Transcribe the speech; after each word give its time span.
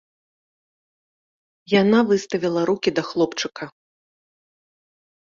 Яна 1.81 1.99
выставіла 2.11 2.61
рукі 2.69 2.89
да 3.01 3.03
хлопчыка. 3.09 3.63